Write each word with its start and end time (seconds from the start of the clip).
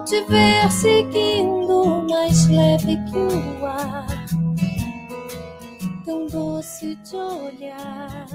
Ao 0.00 0.04
te 0.06 0.18
ver 0.22 0.72
seguindo 0.72 2.06
mais 2.08 2.48
leve 2.48 2.96
que 3.10 3.18
o 3.18 3.66
ar, 3.66 4.06
tão 6.06 6.26
doce 6.26 6.94
de 6.94 7.16
olhar, 7.16 8.26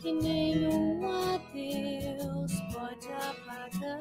que 0.00 0.14
nenhum 0.14 0.98
adeus 1.34 2.52
pode 2.72 3.06
apagar. 3.12 3.92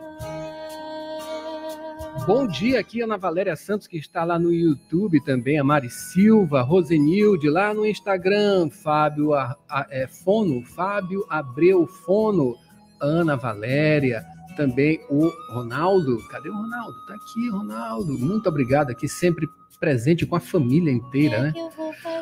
Bom 2.25 2.47
dia 2.47 2.79
aqui, 2.79 3.01
Ana 3.01 3.17
Valéria 3.17 3.57
Santos, 3.57 3.85
que 3.85 3.97
está 3.97 4.23
lá 4.23 4.39
no 4.39 4.53
YouTube 4.53 5.21
também, 5.25 5.59
a 5.59 5.63
Mari 5.63 5.89
Silva, 5.89 6.61
Rosenilde, 6.61 7.49
lá 7.49 7.73
no 7.73 7.85
Instagram, 7.85 8.69
Fábio 8.69 9.33
a, 9.33 9.57
a, 9.69 9.85
é, 9.89 10.07
Fono, 10.07 10.63
Fábio 10.63 11.25
Abreu 11.29 11.85
Fono, 11.85 12.55
Ana 13.01 13.35
Valéria, 13.35 14.25
também 14.55 14.99
o 15.09 15.31
Ronaldo. 15.53 16.17
Cadê 16.29 16.49
o 16.49 16.53
Ronaldo? 16.53 17.05
Tá 17.07 17.15
aqui, 17.15 17.49
Ronaldo. 17.49 18.17
Muito 18.17 18.47
obrigado 18.47 18.91
aqui, 18.91 19.07
sempre 19.07 19.47
presente 19.79 20.25
com 20.25 20.35
a 20.35 20.39
família 20.39 20.91
inteira, 20.91 21.41
né? 21.41 21.53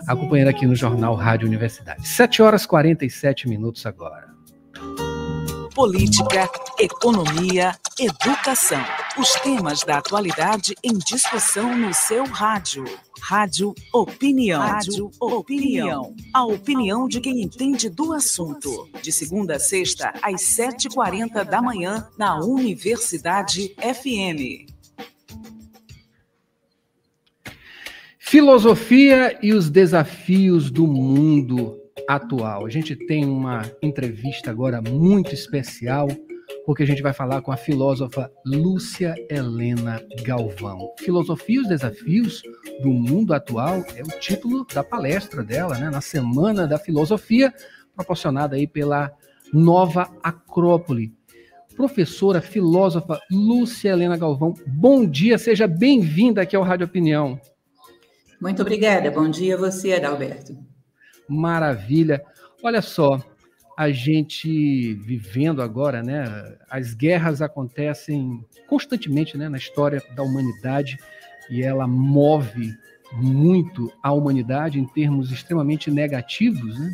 Acompanhando 0.07 0.47
aqui 0.47 0.65
no 0.65 0.75
Jornal 0.75 1.13
Rádio 1.15 1.47
Universidade. 1.47 2.07
7 2.07 2.41
horas 2.41 2.63
e 2.63 2.67
47 2.67 3.49
minutos 3.49 3.85
agora 3.85 4.29
política, 5.79 6.49
economia, 6.77 7.73
educação. 7.97 8.83
Os 9.17 9.33
temas 9.41 9.83
da 9.83 9.97
atualidade 9.97 10.75
em 10.83 10.97
discussão 10.97 11.75
no 11.75 11.93
seu 11.93 12.25
rádio. 12.25 12.85
Rádio 13.19 13.73
Opinião. 13.93 14.61
Rádio 14.61 15.11
Opinião. 15.19 16.15
A 16.33 16.45
opinião 16.45 17.07
de 17.07 17.19
quem 17.19 17.41
entende 17.41 17.89
do 17.89 18.13
assunto. 18.13 18.87
De 19.01 19.11
segunda 19.11 19.55
a 19.55 19.59
sexta, 19.59 20.13
às 20.21 20.41
7h40 20.41 21.43
da 21.43 21.61
manhã, 21.61 22.07
na 22.17 22.39
Universidade 22.39 23.75
FM. 23.79 24.69
Filosofia 28.17 29.37
e 29.41 29.53
os 29.53 29.69
desafios 29.69 30.69
do 30.69 30.85
mundo 30.85 31.75
atual. 32.07 32.65
A 32.65 32.69
gente 32.69 32.95
tem 32.95 33.25
uma 33.25 33.69
entrevista 33.81 34.51
agora 34.51 34.81
muito 34.81 35.33
especial, 35.33 36.07
porque 36.69 36.83
a 36.83 36.85
gente 36.85 37.01
vai 37.01 37.13
falar 37.13 37.41
com 37.41 37.51
a 37.51 37.57
filósofa 37.57 38.31
Lúcia 38.45 39.15
Helena 39.27 39.99
Galvão. 40.21 40.93
Filosofia 40.99 41.55
e 41.55 41.59
os 41.61 41.67
desafios 41.67 42.43
do 42.83 42.89
mundo 42.89 43.33
atual 43.33 43.83
é 43.95 44.03
o 44.03 44.19
título 44.19 44.63
da 44.71 44.83
palestra 44.83 45.43
dela, 45.43 45.79
né, 45.79 45.89
na 45.89 45.99
Semana 45.99 46.67
da 46.67 46.77
Filosofia, 46.77 47.51
proporcionada 47.95 48.55
aí 48.55 48.67
pela 48.67 49.11
Nova 49.51 50.15
Acrópole. 50.21 51.11
Professora, 51.75 52.39
filósofa 52.39 53.19
Lúcia 53.31 53.89
Helena 53.89 54.15
Galvão, 54.15 54.53
bom 54.67 55.07
dia, 55.07 55.39
seja 55.39 55.65
bem-vinda 55.65 56.43
aqui 56.43 56.55
ao 56.55 56.61
Rádio 56.61 56.85
Opinião. 56.85 57.41
Muito 58.39 58.61
obrigada, 58.61 59.09
bom 59.09 59.27
dia 59.27 59.55
a 59.55 59.57
você, 59.57 59.93
Adalberto 59.93 60.55
maravilha. 61.29 62.23
Olha 62.63 62.81
só, 62.81 63.19
a 63.79 63.91
gente 63.91 64.93
vivendo 64.95 65.61
agora, 65.61 66.03
né? 66.03 66.25
As 66.69 66.93
guerras 66.93 67.41
acontecem 67.41 68.45
constantemente, 68.67 69.37
né, 69.37 69.47
na 69.47 69.57
história 69.57 70.03
da 70.17 70.21
humanidade 70.21 70.99
e 71.49 71.63
ela 71.63 71.87
move 71.87 72.73
muito 73.13 73.89
a 74.03 74.11
humanidade 74.11 74.77
em 74.77 74.85
termos 74.85 75.31
extremamente 75.31 75.89
negativos, 75.89 76.77
né? 76.77 76.93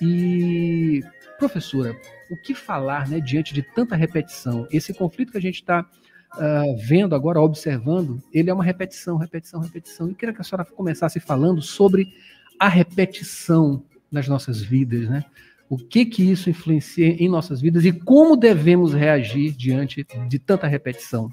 E 0.00 1.04
professora, 1.38 1.96
o 2.28 2.36
que 2.36 2.52
falar, 2.52 3.08
né, 3.08 3.20
diante 3.20 3.54
de 3.54 3.62
tanta 3.62 3.94
repetição? 3.94 4.66
Esse 4.72 4.92
conflito 4.92 5.30
que 5.30 5.38
a 5.38 5.42
gente 5.42 5.60
está 5.60 5.82
uh, 5.82 5.86
ah, 6.32 6.64
vendo 6.84 7.14
agora, 7.14 7.40
observando, 7.40 8.20
ele 8.32 8.50
é 8.50 8.52
uma 8.52 8.64
repetição, 8.64 9.16
repetição, 9.16 9.60
repetição. 9.60 10.10
E 10.10 10.16
queria 10.16 10.34
que 10.34 10.40
a 10.40 10.44
senhora 10.44 10.64
começasse 10.64 11.20
falando 11.20 11.62
sobre 11.62 12.12
a 12.58 12.66
repetição 12.66 13.84
nas 14.10 14.26
nossas 14.26 14.60
vidas, 14.60 15.08
né? 15.08 15.24
O 15.72 15.78
que 15.78 16.04
que 16.04 16.22
isso 16.30 16.50
influencia 16.50 17.06
em 17.06 17.30
nossas 17.30 17.62
vidas 17.62 17.86
e 17.86 17.92
como 17.92 18.36
devemos 18.36 18.92
reagir 18.92 19.56
diante 19.56 20.06
de 20.28 20.38
tanta 20.38 20.66
repetição? 20.66 21.30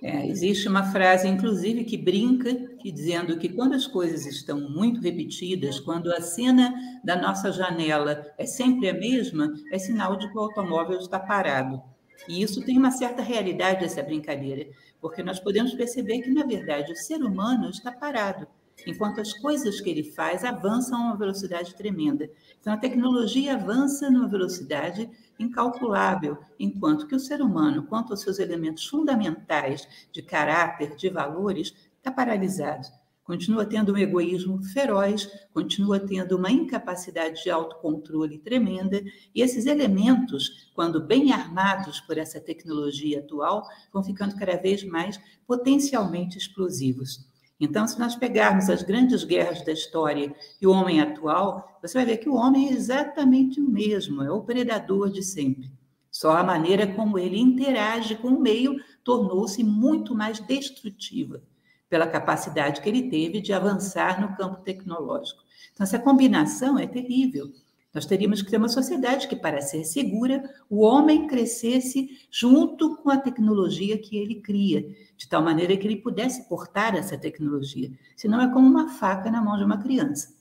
É, 0.00 0.24
existe 0.28 0.68
uma 0.68 0.84
frase, 0.84 1.26
inclusive, 1.26 1.82
que 1.82 1.96
brinca, 1.96 2.54
que 2.78 2.92
dizendo 2.92 3.36
que 3.40 3.48
quando 3.48 3.74
as 3.74 3.88
coisas 3.88 4.24
estão 4.24 4.70
muito 4.70 5.00
repetidas, 5.00 5.80
quando 5.80 6.12
a 6.12 6.20
cena 6.20 6.72
da 7.02 7.20
nossa 7.20 7.50
janela 7.50 8.24
é 8.38 8.46
sempre 8.46 8.88
a 8.88 8.94
mesma, 8.94 9.52
é 9.72 9.80
sinal 9.80 10.14
de 10.14 10.30
que 10.30 10.38
o 10.38 10.40
automóvel 10.40 11.00
está 11.00 11.18
parado. 11.18 11.82
E 12.28 12.40
isso 12.40 12.64
tem 12.64 12.78
uma 12.78 12.92
certa 12.92 13.20
realidade, 13.20 13.84
essa 13.84 14.00
brincadeira, 14.00 14.68
porque 15.00 15.24
nós 15.24 15.40
podemos 15.40 15.74
perceber 15.74 16.20
que, 16.20 16.30
na 16.30 16.46
verdade, 16.46 16.92
o 16.92 16.96
ser 16.96 17.20
humano 17.20 17.68
está 17.68 17.90
parado 17.90 18.46
enquanto 18.86 19.20
as 19.20 19.32
coisas 19.32 19.80
que 19.80 19.90
ele 19.90 20.02
faz 20.02 20.44
avançam 20.44 20.98
a 20.98 21.04
uma 21.06 21.16
velocidade 21.16 21.74
tremenda. 21.74 22.30
Então, 22.60 22.72
a 22.72 22.76
tecnologia 22.76 23.54
avança 23.54 24.10
numa 24.10 24.28
velocidade 24.28 25.08
incalculável, 25.38 26.38
enquanto 26.58 27.06
que 27.06 27.14
o 27.14 27.20
ser 27.20 27.40
humano, 27.40 27.84
quanto 27.84 28.12
aos 28.12 28.20
seus 28.20 28.38
elementos 28.38 28.86
fundamentais 28.86 29.86
de 30.12 30.22
caráter, 30.22 30.96
de 30.96 31.08
valores, 31.08 31.74
está 31.96 32.10
paralisado. 32.10 32.86
Continua 33.24 33.64
tendo 33.64 33.92
um 33.92 33.96
egoísmo 33.96 34.60
feroz, 34.64 35.30
continua 35.54 36.00
tendo 36.00 36.36
uma 36.36 36.50
incapacidade 36.50 37.42
de 37.44 37.50
autocontrole 37.50 38.38
tremenda, 38.38 39.00
e 39.32 39.40
esses 39.40 39.66
elementos, 39.66 40.70
quando 40.74 41.00
bem 41.00 41.32
armados 41.32 42.00
por 42.00 42.18
essa 42.18 42.40
tecnologia 42.40 43.20
atual, 43.20 43.64
vão 43.92 44.02
ficando 44.02 44.34
cada 44.36 44.56
vez 44.56 44.82
mais 44.82 45.20
potencialmente 45.46 46.36
explosivos. 46.36 47.31
Então, 47.64 47.86
se 47.86 47.96
nós 47.96 48.16
pegarmos 48.16 48.68
as 48.68 48.82
grandes 48.82 49.22
guerras 49.22 49.64
da 49.64 49.70
história 49.70 50.34
e 50.60 50.66
o 50.66 50.72
homem 50.72 51.00
atual, 51.00 51.78
você 51.80 51.96
vai 51.96 52.04
ver 52.04 52.16
que 52.16 52.28
o 52.28 52.34
homem 52.34 52.68
é 52.68 52.72
exatamente 52.72 53.60
o 53.60 53.70
mesmo, 53.70 54.20
é 54.20 54.32
o 54.32 54.42
predador 54.42 55.08
de 55.08 55.22
sempre. 55.22 55.70
Só 56.10 56.36
a 56.36 56.42
maneira 56.42 56.88
como 56.88 57.20
ele 57.20 57.38
interage 57.38 58.16
com 58.16 58.30
o 58.30 58.40
meio 58.40 58.74
tornou-se 59.04 59.62
muito 59.62 60.12
mais 60.12 60.40
destrutiva, 60.40 61.40
pela 61.88 62.08
capacidade 62.08 62.80
que 62.80 62.88
ele 62.88 63.08
teve 63.08 63.40
de 63.40 63.52
avançar 63.52 64.20
no 64.20 64.36
campo 64.36 64.60
tecnológico. 64.62 65.44
Então, 65.72 65.84
essa 65.84 66.00
combinação 66.00 66.76
é 66.76 66.86
terrível. 66.88 67.52
Nós 67.94 68.06
teríamos 68.06 68.40
que 68.40 68.50
ter 68.50 68.56
uma 68.56 68.68
sociedade 68.68 69.28
que, 69.28 69.36
para 69.36 69.60
ser 69.60 69.84
segura, 69.84 70.42
o 70.70 70.80
homem 70.80 71.26
crescesse 71.26 72.08
junto 72.30 72.96
com 72.96 73.10
a 73.10 73.18
tecnologia 73.18 73.98
que 73.98 74.16
ele 74.16 74.36
cria, 74.36 74.82
de 75.16 75.28
tal 75.28 75.42
maneira 75.42 75.76
que 75.76 75.86
ele 75.86 75.96
pudesse 75.96 76.48
portar 76.48 76.94
essa 76.94 77.18
tecnologia. 77.18 77.90
Senão 78.16 78.40
é 78.40 78.50
como 78.50 78.66
uma 78.66 78.88
faca 78.88 79.30
na 79.30 79.42
mão 79.42 79.58
de 79.58 79.64
uma 79.64 79.76
criança. 79.76 80.34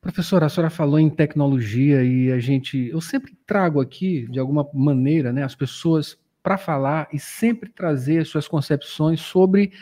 Professora, 0.00 0.46
a 0.46 0.48
senhora 0.48 0.70
falou 0.70 0.98
em 0.98 1.10
tecnologia 1.10 2.02
e 2.02 2.32
a 2.32 2.40
gente, 2.40 2.88
eu 2.88 3.00
sempre 3.00 3.36
trago 3.46 3.80
aqui, 3.80 4.26
de 4.28 4.40
alguma 4.40 4.68
maneira, 4.72 5.32
né, 5.32 5.44
as 5.44 5.54
pessoas 5.54 6.18
para 6.42 6.58
falar 6.58 7.08
e 7.12 7.20
sempre 7.20 7.70
trazer 7.70 8.26
suas 8.26 8.48
concepções 8.48 9.20
sobre 9.20 9.72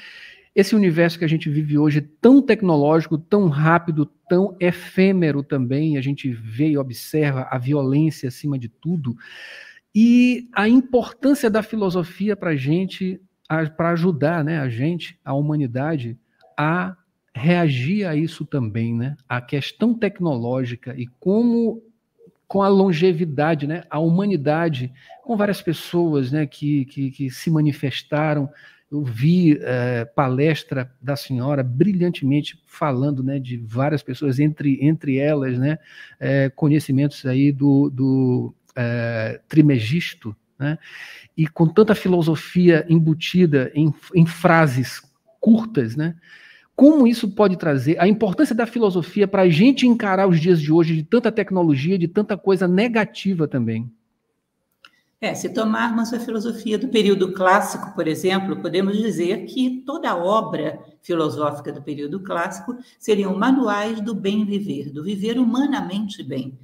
esse 0.54 0.74
universo 0.74 1.18
que 1.18 1.24
a 1.24 1.28
gente 1.28 1.48
vive 1.48 1.78
hoje, 1.78 2.00
tão 2.00 2.42
tecnológico, 2.42 3.16
tão 3.16 3.48
rápido, 3.48 4.04
tão 4.28 4.56
efêmero 4.58 5.42
também, 5.42 5.96
a 5.96 6.00
gente 6.00 6.30
vê 6.32 6.70
e 6.70 6.78
observa 6.78 7.46
a 7.50 7.58
violência 7.58 8.28
acima 8.28 8.58
de 8.58 8.68
tudo, 8.68 9.16
e 9.94 10.48
a 10.54 10.68
importância 10.68 11.50
da 11.50 11.62
filosofia 11.62 12.36
para 12.36 12.50
a 12.50 12.56
gente, 12.56 13.20
para 13.76 13.90
ajudar 13.90 14.44
né, 14.44 14.60
a 14.60 14.68
gente, 14.68 15.18
a 15.24 15.34
humanidade, 15.34 16.18
a 16.56 16.96
reagir 17.34 18.06
a 18.06 18.14
isso 18.14 18.44
também, 18.44 18.94
né? 18.94 19.16
A 19.28 19.40
questão 19.40 19.94
tecnológica 19.94 20.94
e 20.96 21.06
como 21.18 21.82
com 22.50 22.62
a 22.62 22.68
longevidade, 22.68 23.64
né? 23.64 23.84
A 23.88 24.00
humanidade, 24.00 24.92
com 25.22 25.36
várias 25.36 25.62
pessoas, 25.62 26.32
né? 26.32 26.46
Que, 26.46 26.84
que, 26.84 27.12
que 27.12 27.30
se 27.30 27.48
manifestaram 27.48 28.50
eu 28.90 29.04
vi 29.04 29.56
é, 29.62 30.04
palestra 30.04 30.92
da 31.00 31.14
senhora 31.14 31.62
brilhantemente 31.62 32.60
falando 32.66 33.22
né, 33.22 33.38
de 33.38 33.56
várias 33.56 34.02
pessoas, 34.02 34.40
entre, 34.40 34.84
entre 34.84 35.16
elas 35.16 35.56
né, 35.56 35.78
é, 36.18 36.50
conhecimentos 36.50 37.24
aí 37.24 37.52
do, 37.52 37.88
do 37.88 38.52
é, 38.74 39.40
Trimegisto, 39.48 40.34
né, 40.58 40.76
e 41.36 41.46
com 41.46 41.68
tanta 41.68 41.94
filosofia 41.94 42.84
embutida 42.88 43.70
em, 43.76 43.94
em 44.12 44.26
frases 44.26 45.00
curtas, 45.38 45.94
né, 45.94 46.16
como 46.80 47.06
isso 47.06 47.28
pode 47.28 47.58
trazer 47.58 48.00
a 48.00 48.08
importância 48.08 48.54
da 48.54 48.64
filosofia 48.64 49.28
para 49.28 49.42
a 49.42 49.48
gente 49.50 49.86
encarar 49.86 50.26
os 50.26 50.40
dias 50.40 50.58
de 50.58 50.72
hoje 50.72 50.96
de 50.96 51.02
tanta 51.02 51.30
tecnologia, 51.30 51.98
de 51.98 52.08
tanta 52.08 52.38
coisa 52.38 52.66
negativa 52.66 53.46
também. 53.46 53.92
É, 55.20 55.34
se 55.34 55.50
tomarmos 55.50 56.10
a 56.14 56.18
filosofia 56.18 56.78
do 56.78 56.88
período 56.88 57.34
clássico, 57.34 57.94
por 57.94 58.08
exemplo, 58.08 58.62
podemos 58.62 58.96
dizer 58.96 59.44
que 59.44 59.82
toda 59.84 60.16
obra 60.16 60.82
filosófica 61.02 61.70
do 61.70 61.82
período 61.82 62.18
clássico 62.20 62.74
seriam 62.98 63.36
manuais 63.36 64.00
do 64.00 64.14
bem 64.14 64.46
viver, 64.46 64.90
do 64.90 65.04
viver 65.04 65.38
humanamente 65.38 66.22
bem. 66.22 66.58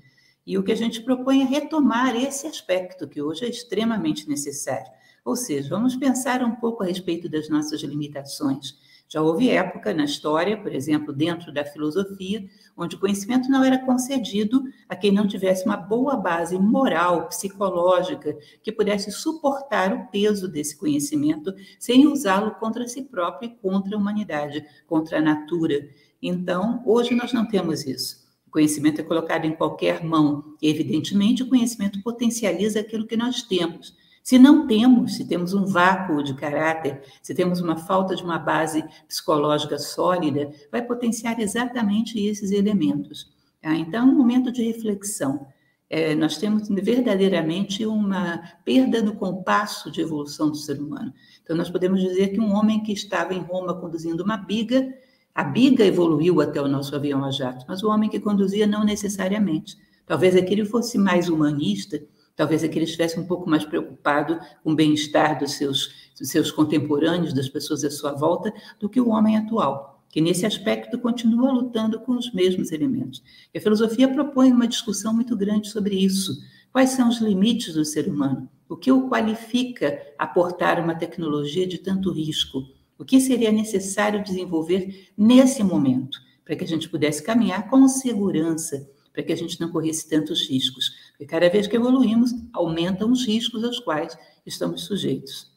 E 0.47 0.57
o 0.57 0.63
que 0.63 0.73
a 0.73 0.77
gente 0.77 1.03
propõe 1.03 1.43
é 1.43 1.45
retomar 1.45 2.17
esse 2.17 2.47
aspecto 2.47 3.07
que 3.07 3.21
hoje 3.21 3.45
é 3.45 3.51
extremamente 3.51 4.27
necessário. 4.27 4.91
Ou 5.23 5.37
seja, 5.37 5.69
vamos 5.69 5.95
pensar 5.95 6.43
um 6.43 6.55
pouco 6.55 6.83
a 6.83 6.87
respeito 6.87 7.29
das 7.29 7.51
nossas 7.51 7.83
limitações. 7.83 8.79
Já 9.09 9.23
houve 9.23 9.51
época 9.51 9.95
na 9.95 10.05
história, 10.05 10.57
por 10.57 10.75
exemplo, 10.75 11.13
dentro 11.13 11.53
da 11.53 11.65
filosofia, 11.65 12.45
onde 12.77 12.97
o 12.97 12.99
conhecimento 12.99 13.49
não 13.49 13.63
era 13.63 13.79
concedido 13.79 14.65
a 14.89 14.97
quem 14.97 15.13
não 15.13 15.29
tivesse 15.29 15.65
uma 15.65 15.77
boa 15.77 16.17
base 16.17 16.59
moral, 16.59 17.29
psicológica, 17.29 18.37
que 18.63 18.73
pudesse 18.73 19.13
suportar 19.13 19.93
o 19.93 20.07
peso 20.09 20.49
desse 20.49 20.77
conhecimento 20.77 21.55
sem 21.79 22.07
usá-lo 22.07 22.57
contra 22.57 22.89
si 22.89 23.03
próprio 23.03 23.51
e 23.51 23.55
contra 23.55 23.95
a 23.95 23.99
humanidade, 23.99 24.65
contra 24.89 25.19
a 25.19 25.23
natura. 25.23 25.89
Então, 26.21 26.83
hoje 26.85 27.15
nós 27.15 27.33
não 27.33 27.47
temos 27.47 27.87
isso. 27.87 28.27
O 28.47 28.51
conhecimento 28.51 29.01
é 29.01 29.05
colocado 29.05 29.45
em 29.45 29.53
qualquer 29.53 30.03
mão 30.03 30.57
e, 30.61 30.69
evidentemente, 30.69 31.45
o 31.45 31.49
conhecimento 31.49 32.03
potencializa 32.03 32.81
aquilo 32.81 33.07
que 33.07 33.17
nós 33.17 33.43
temos. 33.43 33.95
Se 34.27 34.41
não 34.41 34.67
temos, 34.67 35.15
se 35.15 35.25
temos 35.25 35.55
um 35.55 35.65
vácuo 35.65 36.21
de 36.21 36.35
caráter, 36.35 37.01
se 37.23 37.33
temos 37.33 37.61
uma 37.61 37.77
falta 37.77 38.17
de 38.17 38.25
uma 38.25 38.41
base 38.41 38.85
psicológica 39.07 39.79
sólida, 39.79 40.51
vai 40.69 40.83
potenciar 40.83 41.39
exatamente 41.39 42.19
esses 42.19 42.51
elementos. 42.51 43.33
Tá? 43.63 43.73
Então, 43.77 44.01
é 44.01 44.11
um 44.11 44.19
momento 44.19 44.51
de 44.51 44.65
reflexão. 44.65 45.47
É, 45.89 46.13
nós 46.17 46.39
temos 46.39 46.69
verdadeiramente 46.69 47.87
uma 47.87 48.43
perda 48.65 49.01
no 49.01 49.15
compasso 49.15 49.93
de 49.93 50.01
evolução 50.01 50.51
do 50.51 50.57
ser 50.57 50.81
humano. 50.81 51.15
Então, 51.45 51.57
nós 51.57 51.71
podemos 51.71 52.01
dizer 52.01 52.33
que 52.33 52.41
um 52.41 52.53
homem 52.53 52.83
que 52.83 52.93
estava 52.93 53.33
em 53.33 53.39
Roma 53.39 53.81
conduzindo 53.81 54.25
uma 54.25 54.37
biga 54.37 54.93
a 55.33 55.45
biga 55.45 55.85
evoluiu 55.85 56.41
até 56.41 56.61
o 56.61 56.67
nosso 56.67 56.97
avião 56.97 57.25
a 57.25 57.31
jato, 57.31 57.65
mas 57.69 57.83
o 57.85 57.91
homem 57.91 58.11
que 58.11 58.19
conduzia 58.19 58.67
não 58.67 58.83
necessariamente. 58.83 59.77
Talvez 60.05 60.35
aquele 60.35 60.65
fosse 60.65 60.99
mais 60.99 61.29
humanista, 61.29 62.03
talvez 62.37 62.63
aquele 62.63 62.85
estivesse 62.85 63.19
um 63.19 63.27
pouco 63.27 63.49
mais 63.49 63.65
preocupado 63.65 64.39
com 64.63 64.73
o 64.73 64.77
bem-estar 64.77 65.39
dos 65.39 65.53
seus, 65.53 66.13
dos 66.19 66.29
seus 66.29 66.53
contemporâneos, 66.53 67.33
das 67.33 67.49
pessoas 67.49 67.83
à 67.83 67.91
sua 67.91 68.13
volta, 68.13 68.53
do 68.79 68.89
que 68.89 69.01
o 69.01 69.09
homem 69.09 69.37
atual, 69.37 70.05
que 70.11 70.21
nesse 70.21 70.45
aspecto 70.45 70.99
continua 70.99 71.51
lutando 71.51 71.99
com 72.01 72.13
os 72.13 72.33
mesmos 72.33 72.71
elementos. 72.71 73.23
E 73.53 73.59
a 73.59 73.61
filosofia 73.61 74.07
propõe 74.07 74.53
uma 74.53 74.69
discussão 74.69 75.15
muito 75.15 75.35
grande 75.35 75.71
sobre 75.71 75.97
isso. 75.97 76.39
Quais 76.71 76.91
são 76.91 77.09
os 77.09 77.19
limites 77.19 77.75
do 77.75 77.85
ser 77.85 78.07
humano? 78.07 78.49
O 78.69 78.77
que 78.77 78.93
o 78.93 79.09
qualifica 79.09 79.99
a 80.19 80.27
portar 80.27 80.79
uma 80.83 80.95
tecnologia 80.95 81.67
de 81.67 81.79
tanto 81.79 82.13
risco? 82.13 82.63
O 82.99 83.05
que 83.05 83.21
seria 83.21 83.51
necessário 83.51 84.23
desenvolver 84.23 85.09
nesse 85.17 85.63
momento 85.63 86.19
para 86.45 86.55
que 86.55 86.65
a 86.65 86.69
gente 86.69 86.89
pudesse 86.89 87.23
caminhar 87.23 87.69
com 87.69 87.89
segurança, 87.89 88.89
para 89.17 89.25
que 89.25 89.33
a 89.33 89.37
gente 89.37 89.59
não 89.59 89.73
corresse 89.73 90.07
tantos 90.07 90.47
riscos? 90.47 90.95
Porque 91.13 91.25
cada 91.25 91.49
vez 91.49 91.67
que 91.67 91.75
evoluímos, 91.75 92.33
aumentam 92.53 93.11
os 93.11 93.27
riscos 93.27 93.65
aos 93.65 93.81
quais 93.81 94.17
estamos 94.45 94.85
sujeitos. 94.85 95.51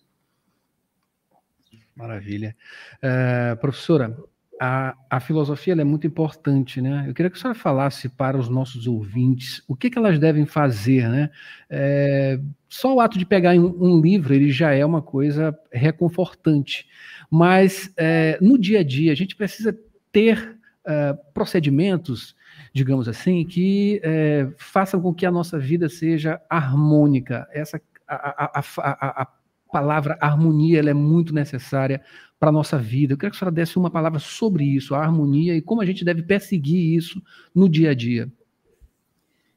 Maravilha. 1.94 2.56
Uh, 3.04 3.60
professora, 3.60 4.18
a, 4.58 4.96
a 5.10 5.20
filosofia 5.20 5.74
é 5.74 5.84
muito 5.84 6.08
importante, 6.08 6.80
né? 6.80 7.04
Eu 7.06 7.14
queria 7.14 7.30
que 7.30 7.38
a 7.38 7.42
senhora 7.42 7.60
falasse 7.60 8.08
para 8.08 8.38
os 8.38 8.48
nossos 8.48 8.88
ouvintes 8.88 9.62
o 9.68 9.76
que, 9.76 9.90
que 9.90 9.98
elas 9.98 10.18
devem 10.18 10.46
fazer, 10.46 11.10
né? 11.10 11.30
É, 11.70 12.40
só 12.70 12.96
o 12.96 13.02
ato 13.02 13.20
de 13.20 13.26
pegar 13.26 13.54
um, 13.56 13.76
um, 13.78 14.00
livro, 14.00 14.34
ele 14.34 14.50
já 14.50 14.72
é 14.72 14.86
uma 14.86 15.02
coisa 15.02 15.58
reconfortante. 15.70 16.88
Mas 17.30 17.92
é, 17.98 18.38
no 18.42 18.58
dia 18.58 18.80
a 18.80 18.84
dia, 18.84 19.12
a 19.12 19.16
gente 19.16 19.36
precisa 19.36 19.78
ter 20.14 20.58
é, 20.88 21.14
procedimentos, 21.34 22.34
digamos 22.74 23.08
assim, 23.08 23.46
que 23.46 24.00
é, 24.04 24.48
façam 24.58 25.02
com 25.02 25.14
que 25.14 25.26
a 25.26 25.32
nossa 25.32 25.58
vida 25.58 25.90
seja 25.90 26.42
harmônica. 26.50 27.48
Essa 27.52 27.82
a, 28.08 28.60
a, 28.60 28.60
a, 28.60 29.22
a 29.24 29.28
palavra 29.72 30.18
harmonia 30.20 30.80
ela 30.80 30.90
é 30.90 30.94
muito 30.94 31.34
necessária 31.34 32.02
para 32.40 32.50
a 32.50 32.52
nossa 32.52 32.78
vida. 32.78 33.14
Eu 33.14 33.18
queria 33.18 33.30
que 33.30 33.36
a 33.36 33.40
senhora 33.40 33.54
desse 33.54 33.78
uma 33.78 33.92
palavra 33.92 34.20
sobre 34.20 34.64
isso, 34.64 34.96
a 34.96 35.04
harmonia, 35.04 35.56
e 35.56 35.62
como 35.62 35.82
a 35.82 35.86
gente 35.86 36.04
deve 36.04 36.24
perseguir 36.24 36.98
isso 36.98 37.22
no 37.54 37.70
dia 37.70 37.92
a 37.92 37.94
dia. 37.94 38.32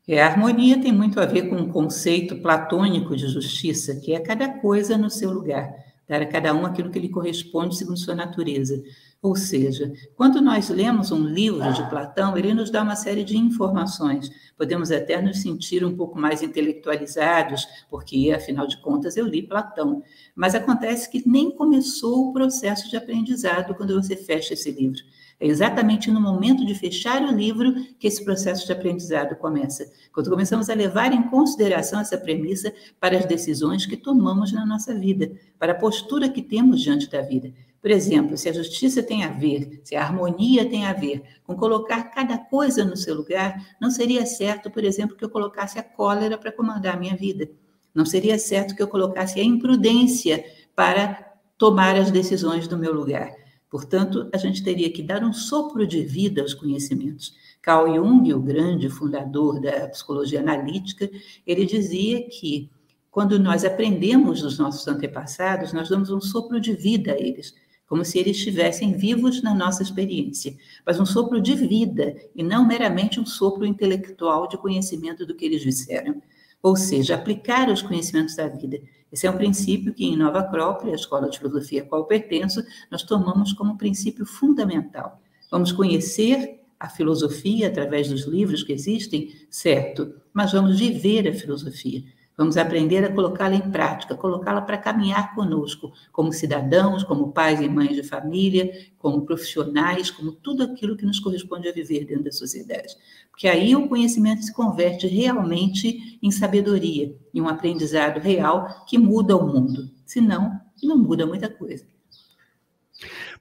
É, 0.06 0.20
a 0.20 0.26
harmonia 0.26 0.80
tem 0.80 0.92
muito 0.92 1.20
a 1.20 1.26
ver 1.26 1.48
com 1.48 1.56
um 1.56 1.68
conceito 1.68 2.36
platônico 2.36 3.16
de 3.16 3.28
justiça, 3.28 3.96
que 4.00 4.12
é 4.12 4.18
cada 4.18 4.48
coisa 4.48 4.98
no 4.98 5.08
seu 5.08 5.30
lugar, 5.30 5.72
dar 6.08 6.20
a 6.20 6.26
cada 6.26 6.52
um 6.52 6.66
aquilo 6.66 6.90
que 6.90 6.98
lhe 6.98 7.08
corresponde 7.08 7.76
segundo 7.76 7.96
sua 7.96 8.14
natureza. 8.14 8.82
Ou 9.22 9.36
seja, 9.36 9.92
quando 10.16 10.40
nós 10.40 10.68
lemos 10.68 11.12
um 11.12 11.24
livro 11.24 11.72
de 11.72 11.88
Platão, 11.88 12.36
ele 12.36 12.52
nos 12.52 12.70
dá 12.70 12.82
uma 12.82 12.96
série 12.96 13.22
de 13.22 13.38
informações. 13.38 14.28
Podemos 14.58 14.90
até 14.90 15.22
nos 15.22 15.40
sentir 15.40 15.84
um 15.84 15.96
pouco 15.96 16.18
mais 16.18 16.42
intelectualizados, 16.42 17.64
porque, 17.88 18.32
afinal 18.34 18.66
de 18.66 18.82
contas, 18.82 19.16
eu 19.16 19.24
li 19.24 19.40
Platão. 19.40 20.02
Mas 20.34 20.56
acontece 20.56 21.08
que 21.08 21.22
nem 21.24 21.52
começou 21.52 22.30
o 22.30 22.32
processo 22.32 22.90
de 22.90 22.96
aprendizado 22.96 23.76
quando 23.76 23.94
você 23.94 24.16
fecha 24.16 24.54
esse 24.54 24.72
livro. 24.72 24.98
É 25.38 25.46
exatamente 25.46 26.10
no 26.10 26.20
momento 26.20 26.66
de 26.66 26.74
fechar 26.74 27.22
o 27.22 27.30
livro 27.30 27.74
que 28.00 28.08
esse 28.08 28.24
processo 28.24 28.66
de 28.66 28.72
aprendizado 28.72 29.36
começa. 29.36 29.88
Quando 30.12 30.30
começamos 30.30 30.68
a 30.68 30.74
levar 30.74 31.12
em 31.12 31.22
consideração 31.30 32.00
essa 32.00 32.18
premissa 32.18 32.74
para 32.98 33.18
as 33.18 33.24
decisões 33.24 33.86
que 33.86 33.96
tomamos 33.96 34.52
na 34.52 34.66
nossa 34.66 34.92
vida, 34.92 35.30
para 35.60 35.72
a 35.72 35.76
postura 35.76 36.28
que 36.28 36.42
temos 36.42 36.80
diante 36.80 37.08
da 37.08 37.22
vida. 37.22 37.52
Por 37.82 37.90
exemplo, 37.90 38.38
se 38.38 38.48
a 38.48 38.52
justiça 38.52 39.02
tem 39.02 39.24
a 39.24 39.28
ver, 39.28 39.80
se 39.82 39.96
a 39.96 40.04
harmonia 40.04 40.64
tem 40.70 40.86
a 40.86 40.92
ver 40.92 41.20
com 41.42 41.56
colocar 41.56 42.04
cada 42.04 42.38
coisa 42.38 42.84
no 42.84 42.96
seu 42.96 43.12
lugar, 43.12 43.60
não 43.80 43.90
seria 43.90 44.24
certo, 44.24 44.70
por 44.70 44.84
exemplo, 44.84 45.16
que 45.16 45.24
eu 45.24 45.28
colocasse 45.28 45.80
a 45.80 45.82
cólera 45.82 46.38
para 46.38 46.52
comandar 46.52 46.94
a 46.94 46.98
minha 47.00 47.16
vida. 47.16 47.50
Não 47.92 48.06
seria 48.06 48.38
certo 48.38 48.76
que 48.76 48.82
eu 48.82 48.86
colocasse 48.86 49.40
a 49.40 49.44
imprudência 49.44 50.44
para 50.76 51.32
tomar 51.58 51.96
as 51.96 52.12
decisões 52.12 52.68
do 52.68 52.78
meu 52.78 52.94
lugar. 52.94 53.34
Portanto, 53.68 54.30
a 54.32 54.36
gente 54.36 54.62
teria 54.62 54.92
que 54.92 55.02
dar 55.02 55.24
um 55.24 55.32
sopro 55.32 55.84
de 55.84 56.02
vida 56.02 56.40
aos 56.40 56.54
conhecimentos. 56.54 57.34
Carl 57.60 57.92
Jung, 57.92 58.32
o 58.32 58.40
grande 58.40 58.88
fundador 58.88 59.60
da 59.60 59.88
psicologia 59.88 60.40
analítica, 60.40 61.10
ele 61.44 61.66
dizia 61.66 62.28
que 62.28 62.70
quando 63.10 63.38
nós 63.38 63.64
aprendemos 63.64 64.40
dos 64.40 64.58
nossos 64.58 64.86
antepassados, 64.86 65.72
nós 65.72 65.88
damos 65.88 66.10
um 66.10 66.20
sopro 66.20 66.60
de 66.60 66.74
vida 66.74 67.12
a 67.12 67.18
eles, 67.20 67.54
como 67.92 68.06
se 68.06 68.18
eles 68.18 68.38
estivessem 68.38 68.94
vivos 68.94 69.42
na 69.42 69.54
nossa 69.54 69.82
experiência, 69.82 70.56
mas 70.86 70.98
um 70.98 71.04
sopro 71.04 71.42
de 71.42 71.54
vida 71.54 72.16
e 72.34 72.42
não 72.42 72.66
meramente 72.66 73.20
um 73.20 73.26
sopro 73.26 73.66
intelectual 73.66 74.48
de 74.48 74.56
conhecimento 74.56 75.26
do 75.26 75.34
que 75.34 75.44
eles 75.44 75.60
disseram. 75.60 76.22
Ou 76.62 76.74
seja, 76.74 77.16
aplicar 77.16 77.68
os 77.68 77.82
conhecimentos 77.82 78.34
da 78.34 78.48
vida. 78.48 78.80
Esse 79.12 79.26
é 79.26 79.30
um 79.30 79.36
princípio 79.36 79.92
que, 79.92 80.06
em 80.06 80.16
Nova 80.16 80.38
Acrópole, 80.38 80.92
a 80.92 80.94
escola 80.94 81.28
de 81.28 81.38
filosofia 81.38 81.82
a 81.82 81.84
qual 81.84 82.06
pertenço, 82.06 82.64
nós 82.90 83.02
tomamos 83.02 83.52
como 83.52 83.76
princípio 83.76 84.24
fundamental. 84.24 85.20
Vamos 85.50 85.70
conhecer 85.70 86.62
a 86.80 86.88
filosofia 86.88 87.68
através 87.68 88.08
dos 88.08 88.24
livros 88.24 88.62
que 88.62 88.72
existem, 88.72 89.34
certo, 89.50 90.14
mas 90.32 90.50
vamos 90.50 90.80
viver 90.80 91.28
a 91.28 91.34
filosofia. 91.34 92.02
Vamos 92.36 92.56
aprender 92.56 93.04
a 93.04 93.12
colocá-la 93.12 93.54
em 93.54 93.70
prática, 93.70 94.14
colocá-la 94.14 94.62
para 94.62 94.78
caminhar 94.78 95.34
conosco, 95.34 95.92
como 96.10 96.32
cidadãos, 96.32 97.04
como 97.04 97.30
pais 97.30 97.60
e 97.60 97.68
mães 97.68 97.94
de 97.94 98.02
família, 98.02 98.72
como 98.98 99.26
profissionais, 99.26 100.10
como 100.10 100.32
tudo 100.32 100.62
aquilo 100.62 100.96
que 100.96 101.04
nos 101.04 101.20
corresponde 101.20 101.68
a 101.68 101.72
viver 101.72 102.06
dentro 102.06 102.24
da 102.24 102.32
sociedade. 102.32 102.96
Porque 103.30 103.46
aí 103.46 103.76
o 103.76 103.88
conhecimento 103.88 104.42
se 104.42 104.52
converte 104.52 105.06
realmente 105.06 106.18
em 106.22 106.30
sabedoria, 106.30 107.14
em 107.34 107.40
um 107.40 107.48
aprendizado 107.48 108.18
real 108.18 108.84
que 108.86 108.96
muda 108.96 109.36
o 109.36 109.46
mundo. 109.46 109.90
Senão, 110.06 110.58
não 110.82 110.96
muda 110.96 111.26
muita 111.26 111.48
coisa. 111.48 111.91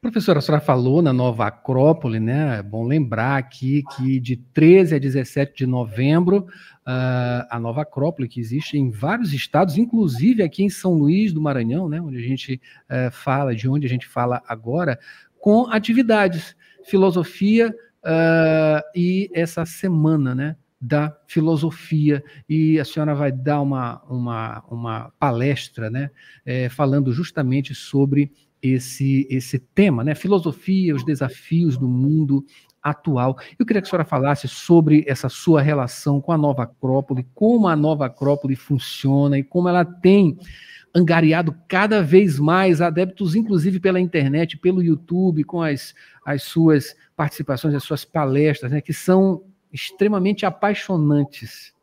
Professora, 0.01 0.39
a 0.39 0.41
senhora 0.41 0.63
falou 0.63 0.99
na 0.99 1.13
nova 1.13 1.45
Acrópole, 1.45 2.19
né? 2.19 2.57
É 2.57 2.63
bom 2.63 2.83
lembrar 2.83 3.37
aqui 3.37 3.83
que 3.95 4.19
de 4.19 4.35
13 4.35 4.95
a 4.95 4.97
17 4.97 5.55
de 5.55 5.67
novembro, 5.67 6.47
uh, 6.87 7.45
a 7.47 7.59
nova 7.59 7.83
Acrópole, 7.83 8.27
que 8.27 8.39
existe 8.39 8.79
em 8.79 8.89
vários 8.89 9.31
estados, 9.31 9.77
inclusive 9.77 10.41
aqui 10.41 10.63
em 10.63 10.71
São 10.71 10.95
Luís 10.95 11.31
do 11.31 11.39
Maranhão, 11.39 11.87
né? 11.87 12.01
Onde 12.01 12.17
a 12.17 12.21
gente 12.27 12.59
uh, 12.89 13.11
fala, 13.11 13.55
de 13.55 13.69
onde 13.69 13.85
a 13.85 13.89
gente 13.89 14.07
fala 14.07 14.41
agora, 14.47 14.99
com 15.39 15.67
atividades, 15.67 16.55
filosofia 16.83 17.69
uh, 18.03 18.81
e 18.95 19.29
essa 19.35 19.67
semana, 19.67 20.33
né? 20.33 20.55
da 20.83 21.15
filosofia 21.27 22.23
e 22.49 22.79
a 22.79 22.83
senhora 22.83 23.13
vai 23.13 23.31
dar 23.31 23.61
uma, 23.61 24.01
uma, 24.09 24.63
uma 24.67 25.13
palestra, 25.19 25.91
né, 25.91 26.09
é, 26.43 26.69
falando 26.69 27.13
justamente 27.13 27.75
sobre 27.75 28.31
esse, 28.61 29.27
esse 29.29 29.59
tema, 29.59 30.03
né? 30.03 30.13
Filosofia, 30.15 30.95
os 30.95 31.03
desafios 31.03 31.77
do 31.77 31.87
mundo 31.87 32.45
atual. 32.81 33.37
Eu 33.57 33.65
queria 33.65 33.81
que 33.81 33.87
a 33.87 33.89
senhora 33.89 34.05
falasse 34.05 34.47
sobre 34.47 35.03
essa 35.07 35.29
sua 35.29 35.61
relação 35.61 36.19
com 36.19 36.31
a 36.31 36.37
Nova 36.37 36.63
Acrópole, 36.63 37.27
como 37.33 37.67
a 37.67 37.75
Nova 37.75 38.07
Acrópole 38.07 38.55
funciona 38.55 39.37
e 39.37 39.43
como 39.43 39.69
ela 39.69 39.85
tem 39.85 40.37
angariado 40.93 41.55
cada 41.67 42.01
vez 42.01 42.37
mais 42.37 42.81
adeptos, 42.81 43.35
inclusive 43.35 43.79
pela 43.79 43.99
internet, 43.99 44.57
pelo 44.57 44.83
YouTube, 44.83 45.43
com 45.43 45.61
as, 45.61 45.93
as 46.25 46.43
suas 46.43 46.95
participações, 47.15 47.73
as 47.73 47.83
suas 47.83 48.03
palestras, 48.03 48.71
né, 48.71 48.81
que 48.81 48.93
são 48.93 49.43
extremamente 49.71 50.45
apaixonantes. 50.45 51.73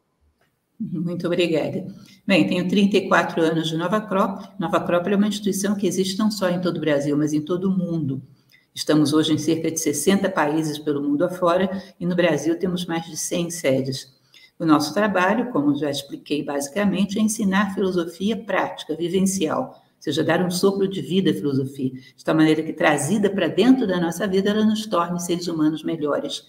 Muito 0.80 1.26
obrigada. 1.26 1.92
Bem, 2.24 2.46
tenho 2.46 2.68
34 2.68 3.42
anos 3.42 3.68
de 3.68 3.76
Nova 3.76 3.96
Acrópole. 3.96 4.48
Nova 4.60 4.76
Acrópole 4.76 5.14
é 5.14 5.16
uma 5.16 5.26
instituição 5.26 5.74
que 5.74 5.88
existe 5.88 6.16
não 6.16 6.30
só 6.30 6.48
em 6.48 6.60
todo 6.60 6.76
o 6.76 6.80
Brasil, 6.80 7.16
mas 7.16 7.32
em 7.32 7.40
todo 7.40 7.64
o 7.64 7.76
mundo. 7.76 8.22
Estamos 8.72 9.12
hoje 9.12 9.32
em 9.32 9.38
cerca 9.38 9.72
de 9.72 9.80
60 9.80 10.30
países 10.30 10.78
pelo 10.78 11.02
mundo 11.02 11.24
afora 11.24 11.68
e 11.98 12.06
no 12.06 12.14
Brasil 12.14 12.56
temos 12.56 12.86
mais 12.86 13.04
de 13.06 13.16
100 13.16 13.50
sedes. 13.50 14.16
O 14.56 14.64
nosso 14.64 14.94
trabalho, 14.94 15.50
como 15.50 15.74
já 15.74 15.90
expliquei 15.90 16.44
basicamente, 16.44 17.18
é 17.18 17.22
ensinar 17.22 17.74
filosofia 17.74 18.36
prática, 18.36 18.94
vivencial, 18.94 19.82
ou 19.82 20.02
seja, 20.02 20.22
dar 20.22 20.44
um 20.44 20.50
sopro 20.50 20.86
de 20.86 21.00
vida 21.00 21.32
à 21.32 21.34
filosofia, 21.34 21.90
de 21.90 22.24
tal 22.24 22.36
maneira 22.36 22.62
que, 22.62 22.72
trazida 22.72 23.28
para 23.28 23.48
dentro 23.48 23.84
da 23.84 24.00
nossa 24.00 24.28
vida, 24.28 24.50
ela 24.50 24.64
nos 24.64 24.86
torne 24.86 25.18
seres 25.18 25.48
humanos 25.48 25.82
melhores 25.82 26.46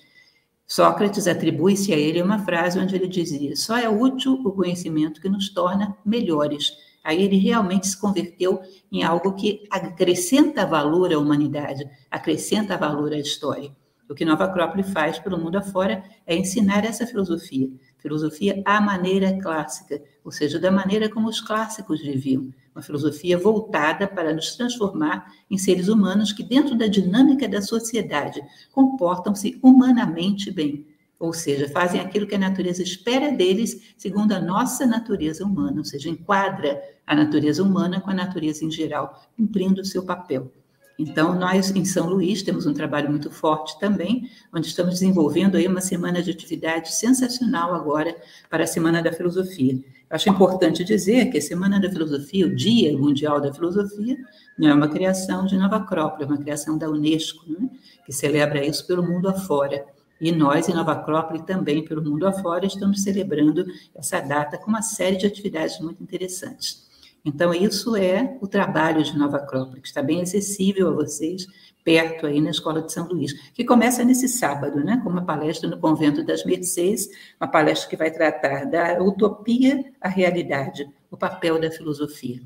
Sócrates 0.72 1.28
atribui-se 1.28 1.92
a 1.92 1.98
ele 1.98 2.22
uma 2.22 2.46
frase 2.46 2.78
onde 2.78 2.96
ele 2.96 3.08
dizia: 3.08 3.56
só 3.56 3.76
é 3.76 3.90
útil 3.90 4.34
o 4.46 4.52
conhecimento 4.52 5.20
que 5.20 5.28
nos 5.28 5.50
torna 5.50 5.98
melhores. 6.06 6.72
Aí 7.04 7.24
ele 7.24 7.38
realmente 7.38 7.88
se 7.88 8.00
converteu 8.00 8.62
em 8.92 9.04
algo 9.04 9.34
que 9.34 9.64
acrescenta 9.72 10.68
valor 10.68 11.12
à 11.12 11.18
humanidade, 11.18 11.90
acrescenta 12.12 12.78
valor 12.78 13.12
à 13.14 13.18
história. 13.18 13.76
O 14.10 14.16
que 14.16 14.26
Nova 14.26 14.46
Acrópole 14.46 14.82
faz 14.82 15.20
pelo 15.20 15.38
mundo 15.38 15.60
afora 15.60 16.04
é 16.26 16.36
ensinar 16.36 16.84
essa 16.84 17.06
filosofia, 17.06 17.70
filosofia 18.00 18.60
à 18.66 18.82
maneira 18.82 19.38
clássica, 19.40 20.02
ou 20.26 20.32
seja, 20.32 20.58
da 20.58 20.72
maneira 20.72 21.08
como 21.08 21.30
os 21.30 21.40
clássicos 21.40 22.02
viviam, 22.02 22.52
uma 22.74 22.82
filosofia 22.82 23.38
voltada 23.38 24.08
para 24.08 24.34
nos 24.34 24.56
transformar 24.56 25.32
em 25.48 25.60
seres 25.60 25.90
humanos 25.90 26.34
que, 26.34 26.42
dentro 26.42 26.76
da 26.76 26.88
dinâmica 26.88 27.48
da 27.48 27.62
sociedade, 27.62 28.42
comportam-se 28.72 29.60
humanamente 29.62 30.50
bem, 30.50 30.88
ou 31.20 31.32
seja, 31.32 31.70
fazem 31.70 32.02
aquilo 32.02 32.26
que 32.26 32.34
a 32.34 32.40
natureza 32.40 32.82
espera 32.82 33.32
deles, 33.32 33.94
segundo 33.96 34.32
a 34.32 34.40
nossa 34.40 34.88
natureza 34.88 35.46
humana, 35.46 35.78
ou 35.78 35.86
seja, 35.86 36.10
enquadra 36.10 36.82
a 37.06 37.14
natureza 37.14 37.62
humana 37.62 38.02
com 38.02 38.10
a 38.10 38.16
natureza 38.16 38.66
em 38.66 38.72
geral, 38.72 39.22
cumprindo 39.38 39.82
o 39.82 39.86
seu 39.86 40.04
papel. 40.04 40.52
Então, 41.00 41.34
nós 41.34 41.74
em 41.74 41.86
São 41.86 42.10
Luís 42.10 42.44
temos 42.44 42.66
um 42.66 42.74
trabalho 42.74 43.10
muito 43.10 43.32
forte 43.32 43.80
também, 43.80 44.30
onde 44.54 44.68
estamos 44.68 44.96
desenvolvendo 44.96 45.56
aí 45.56 45.66
uma 45.66 45.80
semana 45.80 46.22
de 46.22 46.30
atividade 46.30 46.94
sensacional 46.94 47.74
agora 47.74 48.14
para 48.50 48.66
a 48.66 48.68
Semana 48.68 49.02
da 49.02 49.14
Filosofia. 49.14 49.80
Acho 50.10 50.30
importante 50.30 50.84
dizer 50.84 51.28
que 51.28 51.38
a 51.38 51.42
Semana 51.42 51.80
da 51.80 51.90
Filosofia, 51.90 52.46
o 52.46 52.54
Dia 52.54 52.92
Mundial 52.98 53.40
da 53.40 53.54
Filosofia, 53.54 54.18
não 54.58 54.68
é 54.68 54.74
uma 54.74 54.90
criação 54.90 55.46
de 55.46 55.56
Nova 55.56 55.78
Acrópole, 55.78 56.24
é 56.24 56.28
uma 56.28 56.38
criação 56.38 56.78
da 56.78 56.90
Unesco, 56.90 57.50
né? 57.50 57.70
que 58.06 58.12
celebra 58.12 58.66
isso 58.66 58.86
pelo 58.86 59.02
mundo 59.02 59.30
afora. 59.30 59.86
E 60.20 60.34
nós, 60.34 60.68
em 60.68 60.74
Nova 60.74 60.92
Acrópole, 60.92 61.44
também 61.44 61.86
pelo 61.86 62.04
mundo 62.04 62.28
afora, 62.28 62.66
estamos 62.66 63.04
celebrando 63.04 63.66
essa 63.96 64.20
data 64.20 64.58
com 64.58 64.68
uma 64.68 64.82
série 64.82 65.16
de 65.16 65.26
atividades 65.26 65.80
muito 65.80 66.04
interessantes. 66.04 66.89
Então, 67.30 67.54
isso 67.54 67.96
é 67.96 68.38
o 68.42 68.48
trabalho 68.48 69.04
de 69.04 69.16
Nova 69.16 69.38
Acrópole, 69.38 69.82
que 69.82 69.88
está 69.88 70.02
bem 70.02 70.20
acessível 70.20 70.88
a 70.88 70.94
vocês, 70.94 71.46
perto 71.84 72.26
aí 72.26 72.42
na 72.42 72.50
Escola 72.50 72.82
de 72.82 72.92
São 72.92 73.08
Luís, 73.08 73.34
que 73.54 73.64
começa 73.64 74.04
nesse 74.04 74.28
sábado, 74.28 74.84
né, 74.84 75.00
com 75.04 75.12
uma 75.12 75.24
palestra 75.24 75.70
no 75.70 75.80
Convento 75.80 76.24
das 76.24 76.44
Mercês, 76.44 77.08
uma 77.40 77.48
palestra 77.48 77.88
que 77.88 77.96
vai 77.96 78.10
tratar 78.10 78.66
da 78.66 79.00
utopia 79.02 79.86
à 80.02 80.10
realidade, 80.10 80.90
o 81.12 81.16
papel 81.16 81.62
da 81.62 81.70
filosofia. 81.70 82.42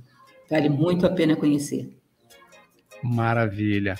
Vale 0.49 0.67
muito 0.67 1.05
a 1.05 1.09
pena 1.09 1.37
conhecer. 1.37 1.89
Maravilha. 3.01 3.95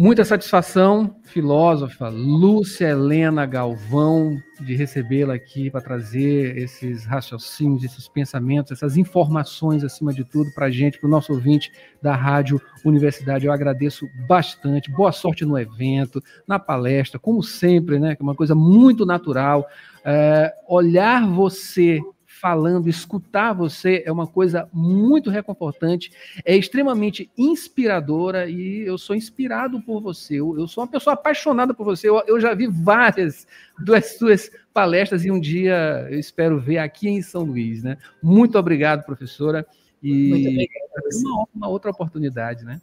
Muita 0.00 0.24
satisfação, 0.24 1.16
filósofa 1.24 2.08
Lúcia 2.08 2.86
Helena 2.86 3.44
Galvão, 3.44 4.40
de 4.60 4.76
recebê-la 4.76 5.34
aqui 5.34 5.72
para 5.72 5.80
trazer 5.80 6.56
esses 6.56 7.04
raciocínios, 7.04 7.82
esses 7.82 8.06
pensamentos, 8.06 8.70
essas 8.70 8.96
informações, 8.96 9.82
acima 9.82 10.14
de 10.14 10.22
tudo, 10.22 10.52
para 10.54 10.66
a 10.66 10.70
gente, 10.70 11.00
para 11.00 11.08
o 11.08 11.10
nosso 11.10 11.32
ouvinte 11.32 11.72
da 12.00 12.14
Rádio 12.14 12.60
Universidade. 12.84 13.46
Eu 13.46 13.52
agradeço 13.52 14.06
bastante. 14.28 14.88
Boa 14.88 15.10
sorte 15.10 15.44
no 15.44 15.58
evento, 15.58 16.22
na 16.46 16.60
palestra, 16.60 17.18
como 17.18 17.42
sempre, 17.42 17.98
né? 17.98 18.14
Que 18.14 18.22
é 18.22 18.24
uma 18.24 18.36
coisa 18.36 18.54
muito 18.54 19.04
natural. 19.04 19.66
É, 20.04 20.54
olhar 20.68 21.26
você 21.26 22.00
falando, 22.40 22.88
escutar 22.88 23.52
você 23.52 24.02
é 24.06 24.12
uma 24.12 24.26
coisa 24.26 24.68
muito 24.72 25.30
reconfortante, 25.30 26.12
é 26.44 26.56
extremamente 26.56 27.30
inspiradora 27.36 28.48
e 28.48 28.80
eu 28.86 28.96
sou 28.96 29.16
inspirado 29.16 29.80
por 29.82 30.00
você. 30.00 30.36
Eu, 30.36 30.58
eu 30.58 30.68
sou 30.68 30.84
uma 30.84 30.90
pessoa 30.90 31.14
apaixonada 31.14 31.74
por 31.74 31.84
você. 31.84 32.08
Eu, 32.08 32.22
eu, 32.26 32.40
já 32.40 32.54
vi 32.54 32.66
várias 32.66 33.46
das 33.84 34.16
suas 34.16 34.50
palestras 34.72 35.24
e 35.24 35.30
um 35.30 35.40
dia 35.40 36.06
eu 36.10 36.18
espero 36.18 36.60
ver 36.60 36.78
aqui 36.78 37.08
em 37.08 37.22
São 37.22 37.42
Luís, 37.42 37.82
né? 37.82 37.98
Muito 38.22 38.58
obrigado, 38.58 39.04
professora. 39.04 39.66
E 40.02 40.28
muito 40.28 40.48
obrigado. 40.48 40.88
Uma, 41.24 41.46
uma 41.54 41.68
outra 41.68 41.90
oportunidade, 41.90 42.64
né? 42.64 42.80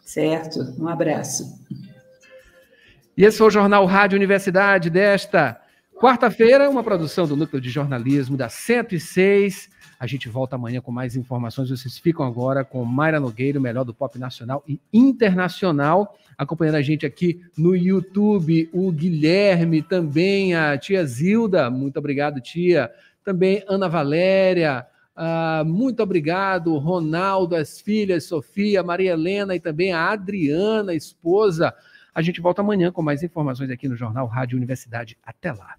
Certo. 0.00 0.74
Um 0.78 0.88
abraço. 0.88 1.60
E 3.16 3.24
esse 3.24 3.38
foi 3.38 3.48
o 3.48 3.50
Jornal 3.50 3.84
Rádio 3.86 4.16
Universidade 4.16 4.88
desta 4.88 5.60
Quarta-feira, 5.98 6.68
uma 6.68 6.84
produção 6.84 7.26
do 7.26 7.34
Núcleo 7.34 7.58
de 7.58 7.70
Jornalismo 7.70 8.36
da 8.36 8.50
106. 8.50 9.70
A 9.98 10.06
gente 10.06 10.28
volta 10.28 10.54
amanhã 10.54 10.78
com 10.78 10.92
mais 10.92 11.16
informações. 11.16 11.70
Vocês 11.70 11.96
ficam 11.96 12.26
agora 12.26 12.62
com 12.66 12.84
Mayra 12.84 13.18
Nogueira, 13.18 13.58
o 13.58 13.62
melhor 13.62 13.82
do 13.82 13.94
pop 13.94 14.18
nacional 14.18 14.62
e 14.68 14.78
internacional. 14.92 16.14
Acompanhando 16.36 16.74
a 16.74 16.82
gente 16.82 17.06
aqui 17.06 17.40
no 17.56 17.74
YouTube, 17.74 18.68
o 18.74 18.92
Guilherme, 18.92 19.80
também 19.80 20.54
a 20.54 20.76
tia 20.76 21.02
Zilda. 21.06 21.70
Muito 21.70 21.98
obrigado, 21.98 22.42
tia. 22.42 22.90
Também 23.24 23.64
Ana 23.66 23.88
Valéria. 23.88 24.86
Uh, 25.16 25.64
muito 25.64 26.02
obrigado, 26.02 26.76
Ronaldo, 26.76 27.56
as 27.56 27.80
filhas, 27.80 28.24
Sofia, 28.24 28.82
Maria 28.82 29.12
Helena 29.12 29.56
e 29.56 29.60
também 29.60 29.94
a 29.94 30.10
Adriana, 30.10 30.92
esposa. 30.92 31.74
A 32.14 32.20
gente 32.20 32.38
volta 32.38 32.60
amanhã 32.60 32.92
com 32.92 33.00
mais 33.00 33.22
informações 33.22 33.70
aqui 33.70 33.88
no 33.88 33.96
Jornal 33.96 34.26
Rádio 34.26 34.58
Universidade. 34.58 35.16
Até 35.24 35.52
lá. 35.52 35.76